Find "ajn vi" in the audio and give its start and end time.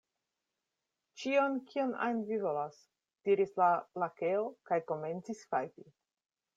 2.07-2.41